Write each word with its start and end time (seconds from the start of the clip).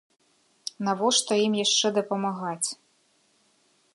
Навошта 0.87 1.33
ім 1.45 1.53
яшчэ 1.59 1.87
дапамагаць! 1.99 2.69